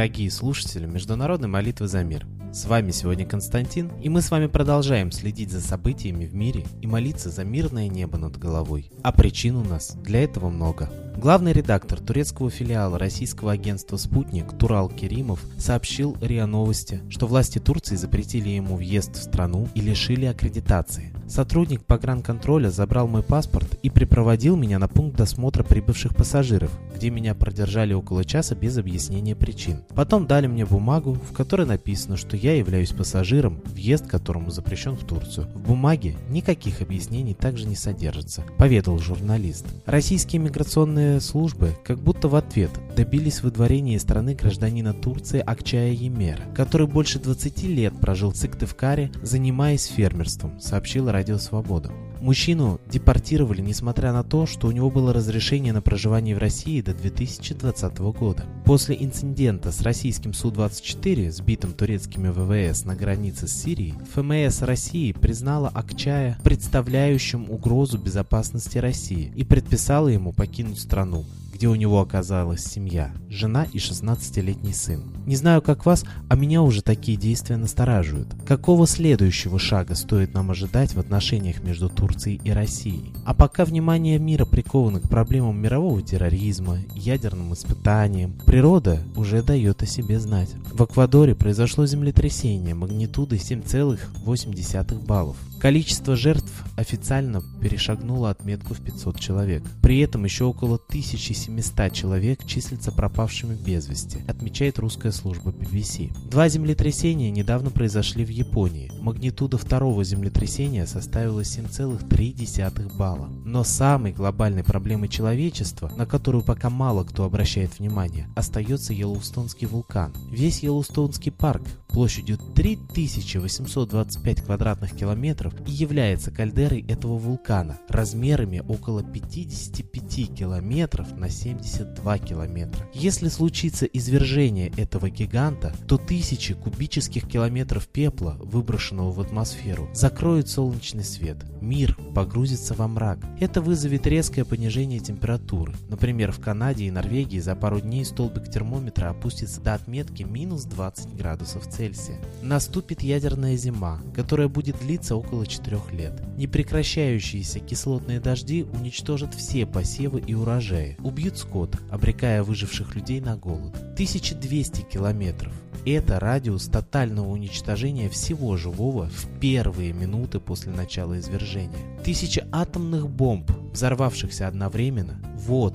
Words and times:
Дорогие 0.00 0.30
слушатели 0.30 0.86
Международной 0.86 1.48
молитвы 1.48 1.86
за 1.86 2.02
мир. 2.02 2.26
С 2.60 2.66
вами 2.66 2.90
сегодня 2.90 3.24
Константин, 3.24 3.90
и 4.02 4.10
мы 4.10 4.20
с 4.20 4.30
вами 4.30 4.46
продолжаем 4.46 5.12
следить 5.12 5.50
за 5.50 5.62
событиями 5.62 6.26
в 6.26 6.34
мире 6.34 6.66
и 6.82 6.86
молиться 6.86 7.30
за 7.30 7.42
мирное 7.42 7.88
небо 7.88 8.18
над 8.18 8.36
головой. 8.36 8.90
А 9.02 9.12
причин 9.12 9.56
у 9.56 9.64
нас 9.64 9.96
для 10.04 10.24
этого 10.24 10.50
много. 10.50 10.90
Главный 11.16 11.54
редактор 11.54 12.00
турецкого 12.00 12.50
филиала 12.50 12.98
российского 12.98 13.52
агентства 13.52 13.96
«Спутник» 13.96 14.56
Турал 14.58 14.90
Керимов 14.90 15.42
сообщил 15.58 16.16
РИА 16.20 16.46
Новости, 16.46 17.00
что 17.08 17.26
власти 17.26 17.58
Турции 17.58 17.96
запретили 17.96 18.50
ему 18.50 18.76
въезд 18.76 19.16
в 19.16 19.22
страну 19.22 19.66
и 19.74 19.80
лишили 19.80 20.26
аккредитации. 20.26 21.12
Сотрудник 21.28 21.84
погранконтроля 21.84 22.70
забрал 22.70 23.06
мой 23.06 23.22
паспорт 23.22 23.78
и 23.82 23.90
припроводил 23.90 24.56
меня 24.56 24.78
на 24.78 24.88
пункт 24.88 25.16
досмотра 25.16 25.62
прибывших 25.62 26.16
пассажиров, 26.16 26.72
где 26.96 27.10
меня 27.10 27.34
продержали 27.34 27.92
около 27.92 28.24
часа 28.24 28.54
без 28.54 28.78
объяснения 28.78 29.36
причин. 29.36 29.84
Потом 29.94 30.26
дали 30.26 30.46
мне 30.46 30.66
бумагу, 30.66 31.12
в 31.12 31.32
которой 31.32 31.66
написано, 31.66 32.16
что 32.16 32.36
я 32.36 32.49
являюсь 32.58 32.92
пассажиром, 32.92 33.60
въезд 33.64 34.06
которому 34.06 34.50
запрещен 34.50 34.96
в 34.96 35.04
Турцию. 35.04 35.48
В 35.54 35.60
бумаге 35.68 36.16
никаких 36.28 36.82
объяснений 36.82 37.34
также 37.34 37.66
не 37.66 37.76
содержится, 37.76 38.44
поведал 38.58 38.98
журналист. 38.98 39.66
Российские 39.86 40.40
миграционные 40.40 41.20
службы 41.20 41.72
как 41.84 41.98
будто 41.98 42.28
в 42.28 42.34
ответ 42.34 42.70
добились 42.96 43.42
выдворения 43.42 43.96
из 43.96 44.02
страны 44.02 44.34
гражданина 44.34 44.92
Турции 44.92 45.42
Акчая 45.44 45.92
Емера, 45.92 46.42
который 46.54 46.86
больше 46.86 47.18
20 47.18 47.62
лет 47.64 47.98
прожил 48.00 48.30
в 48.30 48.36
Сыктывкаре, 48.36 49.10
занимаясь 49.22 49.86
фермерством, 49.86 50.60
сообщила 50.60 51.12
Радио 51.12 51.38
Свобода. 51.38 51.92
Мужчину 52.20 52.80
депортировали, 52.86 53.62
несмотря 53.62 54.12
на 54.12 54.22
то, 54.22 54.44
что 54.44 54.68
у 54.68 54.72
него 54.72 54.90
было 54.90 55.12
разрешение 55.14 55.72
на 55.72 55.80
проживание 55.80 56.36
в 56.36 56.38
России 56.38 56.82
до 56.82 56.92
2020 56.92 57.98
года. 57.98 58.44
После 58.70 58.94
инцидента 59.00 59.72
с 59.72 59.80
российским 59.80 60.32
Су-24, 60.32 61.32
сбитым 61.32 61.72
турецкими 61.72 62.28
ВВС 62.28 62.84
на 62.84 62.94
границе 62.94 63.48
с 63.48 63.52
Сирией, 63.52 63.94
ФМС 64.14 64.62
России 64.62 65.10
признала 65.10 65.68
Акчая 65.74 66.38
представляющим 66.44 67.50
угрозу 67.50 67.98
безопасности 67.98 68.78
России 68.78 69.32
и 69.34 69.42
предписала 69.42 70.06
ему 70.06 70.32
покинуть 70.32 70.78
страну, 70.78 71.24
где 71.60 71.68
у 71.68 71.74
него 71.74 72.00
оказалась 72.00 72.64
семья, 72.64 73.12
жена 73.28 73.64
и 73.64 73.76
16-летний 73.76 74.72
сын. 74.72 75.02
Не 75.26 75.36
знаю, 75.36 75.60
как 75.60 75.84
вас, 75.84 76.06
а 76.30 76.34
меня 76.34 76.62
уже 76.62 76.80
такие 76.80 77.18
действия 77.18 77.58
настораживают. 77.58 78.28
Какого 78.46 78.86
следующего 78.86 79.58
шага 79.58 79.94
стоит 79.94 80.32
нам 80.32 80.50
ожидать 80.50 80.94
в 80.94 80.98
отношениях 80.98 81.62
между 81.62 81.90
Турцией 81.90 82.40
и 82.42 82.50
Россией? 82.50 83.12
А 83.26 83.34
пока 83.34 83.66
внимание 83.66 84.18
мира 84.18 84.46
приковано 84.46 85.00
к 85.00 85.10
проблемам 85.10 85.60
мирового 85.60 86.00
терроризма, 86.00 86.78
ядерным 86.94 87.52
испытаниям, 87.52 88.32
природа 88.46 89.02
уже 89.14 89.42
дает 89.42 89.82
о 89.82 89.86
себе 89.86 90.18
знать. 90.18 90.54
В 90.72 90.82
Эквадоре 90.82 91.34
произошло 91.34 91.84
землетрясение 91.84 92.74
магнитудой 92.74 93.36
7,8 93.36 95.04
баллов. 95.04 95.36
Количество 95.60 96.16
жертв 96.16 96.64
официально 96.76 97.42
перешагнуло 97.60 98.30
отметку 98.30 98.72
в 98.72 98.80
500 98.80 99.20
человек. 99.20 99.62
При 99.82 99.98
этом 100.00 100.24
еще 100.24 100.44
около 100.44 100.76
1700 100.76 101.92
человек 101.92 102.46
числятся 102.46 102.90
пропавшими 102.92 103.54
без 103.54 103.86
вести, 103.86 104.24
отмечает 104.26 104.78
русская 104.78 105.12
служба 105.12 105.50
BBC. 105.50 106.12
Два 106.30 106.48
землетрясения 106.48 107.30
недавно 107.30 107.68
произошли 107.68 108.24
в 108.24 108.30
Японии. 108.30 108.90
Магнитуда 109.00 109.58
второго 109.58 110.02
землетрясения 110.02 110.86
составила 110.86 111.40
7,3 111.40 112.96
балла. 112.96 113.28
Но 113.44 113.62
самой 113.62 114.12
глобальной 114.12 114.64
проблемой 114.64 115.08
человечества, 115.08 115.92
на 115.94 116.06
которую 116.06 116.42
пока 116.42 116.70
мало 116.70 117.04
кто 117.04 117.24
обращает 117.24 117.78
внимание, 117.78 118.28
остается 118.34 118.94
Йеллоустонский 118.94 119.66
вулкан. 119.66 120.14
Весь 120.30 120.62
Йеллоустонский 120.62 121.32
парк 121.32 121.62
площадью 121.88 122.38
3825 122.54 124.42
квадратных 124.42 124.96
километров 124.96 125.49
и 125.66 125.70
является 125.70 126.30
кальдерой 126.30 126.84
этого 126.88 127.16
вулкана 127.18 127.78
размерами 127.88 128.62
около 128.66 129.02
55 129.02 130.34
километров 130.34 131.16
на 131.16 131.28
72 131.28 132.18
километра. 132.18 132.86
Если 132.94 133.28
случится 133.28 133.86
извержение 133.86 134.72
этого 134.76 135.10
гиганта, 135.10 135.74
то 135.86 135.98
тысячи 135.98 136.54
кубических 136.54 137.26
километров 137.26 137.88
пепла, 137.88 138.36
выброшенного 138.40 139.12
в 139.12 139.20
атмосферу, 139.20 139.88
закроют 139.94 140.48
солнечный 140.48 141.04
свет. 141.04 141.38
Мир 141.60 141.96
погрузится 142.14 142.74
во 142.74 142.88
мрак. 142.88 143.18
Это 143.38 143.60
вызовет 143.60 144.06
резкое 144.06 144.44
понижение 144.44 145.00
температуры. 145.00 145.74
Например, 145.88 146.32
в 146.32 146.40
Канаде 146.40 146.84
и 146.84 146.90
Норвегии 146.90 147.38
за 147.38 147.54
пару 147.54 147.80
дней 147.80 148.04
столбик 148.04 148.50
термометра 148.50 149.10
опустится 149.10 149.60
до 149.60 149.74
отметки 149.74 150.22
минус 150.22 150.64
20 150.64 151.16
градусов 151.16 151.68
Цельсия. 151.68 152.18
Наступит 152.42 153.02
ядерная 153.02 153.56
зима, 153.56 154.00
которая 154.14 154.48
будет 154.48 154.78
длиться 154.80 155.16
около 155.16 155.39
4 155.46 155.80
лет. 155.92 156.22
Непрекращающиеся 156.36 157.60
кислотные 157.60 158.20
дожди 158.20 158.64
уничтожат 158.64 159.34
все 159.34 159.66
посевы 159.66 160.20
и 160.20 160.34
урожаи, 160.34 160.96
убьют 161.02 161.38
скот, 161.38 161.76
обрекая 161.90 162.42
выживших 162.42 162.94
людей 162.94 163.20
на 163.20 163.36
голод. 163.36 163.74
1200 163.94 164.82
километров. 164.82 165.52
Это 165.86 166.20
радиус 166.20 166.66
тотального 166.66 167.28
уничтожения 167.28 168.10
всего 168.10 168.56
живого 168.56 169.06
в 169.06 169.40
первые 169.40 169.92
минуты 169.92 170.38
после 170.38 170.72
начала 170.72 171.18
извержения. 171.18 171.78
Тысячи 172.04 172.44
атомных 172.52 173.08
бомб, 173.08 173.50
взорвавшихся 173.72 174.46
одновременно, 174.46 175.20
вот 175.38 175.74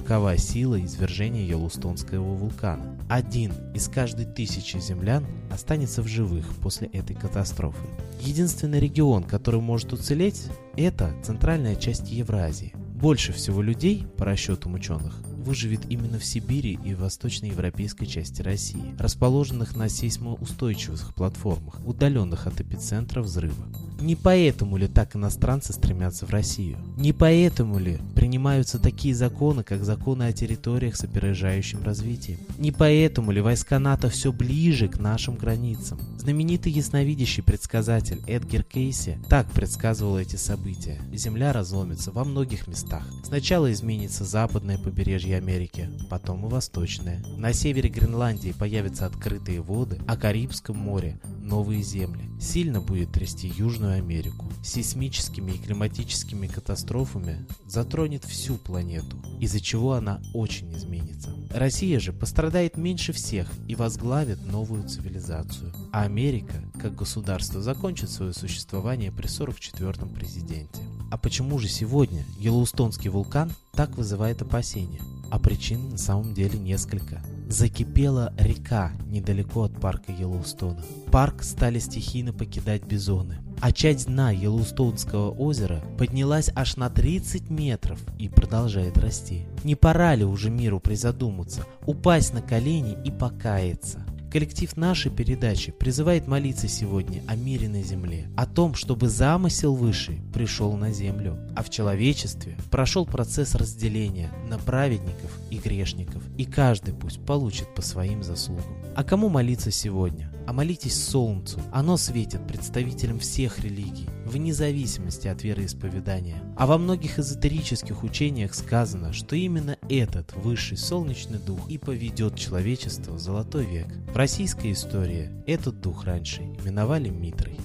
какова 0.00 0.36
сила 0.36 0.78
извержения 0.84 1.42
Йеллоустонского 1.46 2.34
вулкана. 2.34 2.98
Один 3.08 3.52
из 3.74 3.88
каждой 3.88 4.26
тысячи 4.26 4.76
землян 4.76 5.24
останется 5.50 6.02
в 6.02 6.06
живых 6.06 6.44
после 6.60 6.88
этой 6.88 7.16
катастрофы. 7.16 7.86
Единственный 8.20 8.78
регион, 8.78 9.22
который 9.22 9.62
может 9.62 9.94
уцелеть, 9.94 10.48
это 10.76 11.14
центральная 11.24 11.76
часть 11.76 12.10
Евразии. 12.10 12.74
Больше 12.76 13.32
всего 13.32 13.62
людей, 13.62 14.06
по 14.18 14.26
расчетам 14.26 14.74
ученых, 14.74 15.18
выживет 15.46 15.82
именно 15.88 16.18
в 16.18 16.24
Сибири 16.24 16.78
и 16.84 16.92
в 16.92 17.00
восточноевропейской 17.00 18.06
части 18.06 18.42
России, 18.42 18.94
расположенных 18.98 19.76
на 19.76 19.88
сейсмоустойчивых 19.88 21.14
платформах, 21.14 21.80
удаленных 21.86 22.46
от 22.46 22.60
эпицентра 22.60 23.22
взрыва. 23.22 23.54
Не 24.00 24.14
поэтому 24.14 24.76
ли 24.76 24.88
так 24.88 25.16
иностранцы 25.16 25.72
стремятся 25.72 26.26
в 26.26 26.30
Россию? 26.30 26.76
Не 26.98 27.12
поэтому 27.12 27.78
ли 27.78 27.98
принимаются 28.14 28.78
такие 28.78 29.14
законы, 29.14 29.62
как 29.62 29.84
законы 29.84 30.24
о 30.24 30.32
территориях 30.32 30.96
с 30.96 31.04
опережающим 31.04 31.82
развитием? 31.82 32.38
Не 32.58 32.72
поэтому 32.72 33.30
ли 33.30 33.40
войска 33.40 33.78
НАТО 33.78 34.10
все 34.10 34.32
ближе 34.32 34.88
к 34.88 34.98
нашим 34.98 35.36
границам? 35.36 35.98
Знаменитый 36.18 36.72
ясновидящий 36.72 37.42
предсказатель 37.42 38.20
Эдгар 38.26 38.64
Кейси 38.64 39.18
так 39.30 39.50
предсказывал 39.50 40.18
эти 40.18 40.36
события. 40.36 41.00
Земля 41.14 41.54
разломится 41.54 42.10
во 42.12 42.24
многих 42.24 42.66
местах. 42.66 43.06
Сначала 43.24 43.72
изменится 43.72 44.24
западное 44.24 44.76
побережье 44.76 45.35
Америки, 45.36 45.88
потом 46.10 46.46
и 46.46 46.48
восточное. 46.48 47.22
На 47.36 47.52
севере 47.52 47.88
Гренландии 47.88 48.54
появятся 48.58 49.06
открытые 49.06 49.60
воды, 49.60 50.00
а 50.06 50.16
Карибском 50.16 50.76
море 50.76 51.20
новые 51.40 51.82
земли. 51.82 52.28
Сильно 52.40 52.80
будет 52.80 53.12
трясти 53.12 53.52
Южную 53.56 53.98
Америку. 53.98 54.46
Сейсмическими 54.62 55.52
и 55.52 55.58
климатическими 55.58 56.46
катастрофами 56.46 57.46
затронет 57.66 58.24
всю 58.24 58.56
планету, 58.56 59.16
из-за 59.40 59.60
чего 59.60 59.92
она 59.92 60.20
очень 60.34 60.72
изменится. 60.76 61.30
Россия 61.50 62.00
же 62.00 62.12
пострадает 62.12 62.76
меньше 62.76 63.12
всех 63.12 63.48
и 63.68 63.74
возглавит 63.74 64.44
новую 64.44 64.88
цивилизацию. 64.88 65.72
А 65.92 66.02
Америка, 66.02 66.54
как 66.80 66.94
государство, 66.94 67.62
закончит 67.62 68.10
свое 68.10 68.32
существование 68.32 69.12
при 69.12 69.26
44-м 69.26 70.10
президенте. 70.10 70.80
А 71.10 71.18
почему 71.18 71.58
же 71.58 71.68
сегодня 71.68 72.24
Йеллоустонский 72.38 73.10
вулкан 73.10 73.52
так 73.72 73.96
вызывает 73.96 74.42
опасения? 74.42 75.00
А 75.30 75.38
причин 75.38 75.90
на 75.90 75.98
самом 75.98 76.34
деле 76.34 76.58
несколько. 76.58 77.22
Закипела 77.48 78.32
река 78.38 78.92
недалеко 79.06 79.64
от 79.64 79.80
парка 79.80 80.12
Йеллоустона. 80.12 80.82
Парк 81.12 81.42
стали 81.42 81.78
стихийно 81.78 82.32
покидать 82.32 82.84
бизоны. 82.84 83.38
А 83.60 83.72
часть 83.72 84.06
дна 84.06 84.30
Йеллоустонского 84.32 85.30
озера 85.30 85.82
поднялась 85.96 86.50
аж 86.54 86.76
на 86.76 86.90
30 86.90 87.50
метров 87.50 88.00
и 88.18 88.28
продолжает 88.28 88.98
расти. 88.98 89.46
Не 89.64 89.74
пора 89.76 90.14
ли 90.14 90.24
уже 90.24 90.50
миру 90.50 90.80
призадуматься, 90.80 91.64
упасть 91.86 92.34
на 92.34 92.42
колени 92.42 92.96
и 93.04 93.10
покаяться? 93.10 94.04
Коллектив 94.36 94.76
нашей 94.76 95.10
передачи 95.10 95.72
призывает 95.72 96.26
молиться 96.26 96.68
сегодня 96.68 97.22
о 97.26 97.36
мире 97.36 97.70
на 97.70 97.82
земле, 97.82 98.28
о 98.36 98.44
том, 98.44 98.74
чтобы 98.74 99.08
замысел 99.08 99.74
высший 99.74 100.20
пришел 100.34 100.76
на 100.76 100.92
землю, 100.92 101.38
а 101.56 101.62
в 101.62 101.70
человечестве 101.70 102.54
прошел 102.70 103.06
процесс 103.06 103.54
разделения 103.54 104.30
на 104.46 104.58
праведников 104.58 105.30
и 105.48 105.56
грешников, 105.56 106.22
и 106.36 106.44
каждый 106.44 106.92
пусть 106.92 107.24
получит 107.24 107.74
по 107.74 107.80
своим 107.80 108.22
заслугам. 108.22 108.76
А 108.94 109.04
кому 109.04 109.30
молиться 109.30 109.70
сегодня? 109.70 110.30
А 110.46 110.52
молитесь 110.52 111.02
солнцу, 111.02 111.58
оно 111.72 111.96
светит 111.96 112.46
представителям 112.46 113.18
всех 113.20 113.60
религий, 113.60 114.06
вне 114.26 114.52
зависимости 114.52 115.28
от 115.28 115.42
вероисповедания. 115.42 116.42
А 116.56 116.66
во 116.66 116.78
многих 116.78 117.18
эзотерических 117.18 118.02
учениях 118.02 118.54
сказано, 118.54 119.12
что 119.12 119.36
именно 119.36 119.78
этот 119.88 120.34
высший 120.36 120.76
солнечный 120.76 121.38
дух 121.38 121.70
и 121.70 121.78
поведет 121.78 122.36
человечество 122.36 123.12
в 123.12 123.18
золотой 123.18 123.64
век. 123.66 123.88
В 124.12 124.16
российской 124.16 124.72
истории 124.72 125.30
этот 125.46 125.80
дух 125.80 126.04
раньше 126.04 126.42
именовали 126.42 127.08
Митрой. 127.08 127.58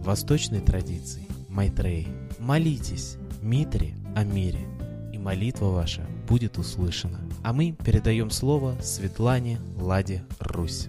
В 0.00 0.04
восточной 0.04 0.60
традиции– 0.60 1.26
Майтрей. 1.48 2.08
Молитесь, 2.38 3.16
Митре, 3.42 3.94
о 4.14 4.24
мире, 4.24 4.60
и 5.12 5.18
молитва 5.18 5.66
ваша 5.66 6.06
будет 6.28 6.58
услышана. 6.58 7.20
А 7.42 7.52
мы 7.52 7.72
передаем 7.72 8.30
слово 8.30 8.76
Светлане 8.80 9.58
Ладе 9.76 10.24
Русь. 10.38 10.88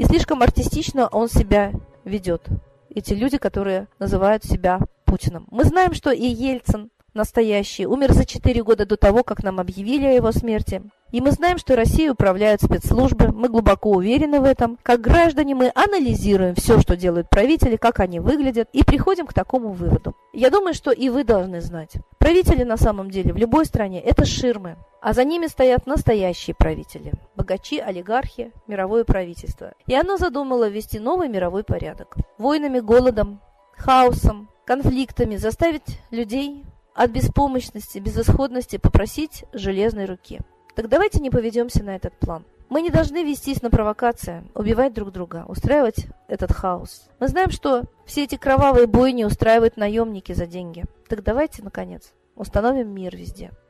И 0.00 0.04
слишком 0.06 0.40
артистично 0.40 1.08
он 1.08 1.28
себя 1.28 1.72
ведет. 2.06 2.48
Эти 2.88 3.12
люди, 3.12 3.36
которые 3.36 3.86
называют 3.98 4.42
себя 4.44 4.78
Путиным. 5.04 5.46
Мы 5.50 5.64
знаем, 5.64 5.92
что 5.92 6.10
и 6.10 6.24
Ельцин 6.24 6.88
настоящий 7.12 7.84
умер 7.86 8.14
за 8.14 8.24
4 8.24 8.62
года 8.62 8.86
до 8.86 8.96
того, 8.96 9.22
как 9.24 9.42
нам 9.42 9.60
объявили 9.60 10.06
о 10.06 10.14
его 10.14 10.32
смерти. 10.32 10.80
И 11.12 11.20
мы 11.20 11.32
знаем, 11.32 11.58
что 11.58 11.76
Россией 11.76 12.08
управляют 12.08 12.62
спецслужбы, 12.62 13.30
мы 13.30 13.50
глубоко 13.50 13.90
уверены 13.90 14.40
в 14.40 14.44
этом. 14.44 14.78
Как 14.82 15.02
граждане 15.02 15.54
мы 15.54 15.70
анализируем 15.74 16.54
все, 16.54 16.80
что 16.80 16.96
делают 16.96 17.28
правители, 17.28 17.76
как 17.76 18.00
они 18.00 18.20
выглядят, 18.20 18.70
и 18.72 18.82
приходим 18.82 19.26
к 19.26 19.34
такому 19.34 19.72
выводу. 19.72 20.16
Я 20.32 20.48
думаю, 20.48 20.72
что 20.72 20.92
и 20.92 21.10
вы 21.10 21.24
должны 21.24 21.60
знать. 21.60 21.92
Правители 22.16 22.64
на 22.64 22.78
самом 22.78 23.10
деле 23.10 23.34
в 23.34 23.36
любой 23.36 23.66
стране– 23.66 24.00
это 24.02 24.24
ширмы, 24.24 24.78
а 25.00 25.12
за 25.12 25.24
ними 25.24 25.46
стоят 25.46 25.86
настоящие 25.86 26.54
правители– 26.54 27.12
богачи, 27.36 27.78
олигархи, 27.78 28.52
мировое 28.66 29.04
правительство. 29.04 29.72
И 29.86 29.94
оно 29.94 30.16
задумало 30.16 30.68
ввести 30.68 30.98
новый 30.98 31.28
мировой 31.28 31.64
порядок. 31.64 32.16
Войнами, 32.38 32.80
голодом, 32.80 33.40
хаосом, 33.76 34.50
конфликтами 34.66 35.36
заставить 35.36 36.00
людей 36.10 36.64
от 36.94 37.10
беспомощности, 37.10 37.98
безысходности 37.98 38.76
попросить 38.76 39.44
железной 39.52 40.04
руки. 40.04 40.40
Так 40.74 40.88
давайте 40.88 41.20
не 41.20 41.30
поведемся 41.30 41.82
на 41.82 41.96
этот 41.96 42.16
план. 42.18 42.44
Мы 42.68 42.82
не 42.82 42.90
должны 42.90 43.24
вестись 43.24 43.62
на 43.62 43.70
провокации, 43.70 44.44
убивать 44.54 44.92
друг 44.92 45.10
друга, 45.10 45.44
устраивать 45.48 46.06
этот 46.28 46.52
хаос. 46.52 47.08
Мы 47.18 47.26
знаем, 47.26 47.50
что 47.50 47.82
все 48.06 48.22
эти 48.24 48.36
кровавые 48.36 48.86
бойни 48.86 49.24
устраивают 49.24 49.76
наемники 49.76 50.32
за 50.32 50.46
деньги. 50.46 50.84
Так 51.08 51.24
давайте, 51.24 51.64
наконец, 51.64 52.12
установим 52.36 52.94
мир 52.94 53.16
везде. 53.16 53.50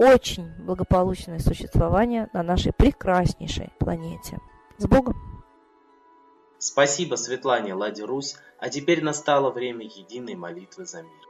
очень 0.00 0.50
благополучное 0.64 1.38
существование 1.40 2.30
на 2.32 2.42
нашей 2.42 2.72
прекраснейшей 2.72 3.70
планете. 3.78 4.38
С 4.78 4.86
Богом! 4.86 5.14
Спасибо 6.58 7.16
Светлане 7.16 7.74
Ладе 7.74 8.04
Русь, 8.04 8.36
а 8.58 8.70
теперь 8.70 9.04
настало 9.04 9.50
время 9.50 9.84
единой 9.84 10.36
молитвы 10.36 10.86
за 10.86 11.02
мир. 11.02 11.29